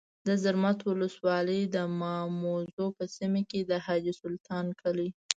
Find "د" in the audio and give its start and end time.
0.27-0.29, 1.75-1.77, 3.63-3.71